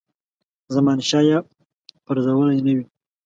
[0.75, 1.37] زمانشاه یې
[2.05, 2.85] پرزولی نه وي.